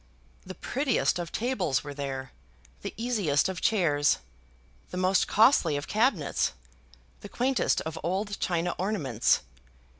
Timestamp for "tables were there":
1.31-2.31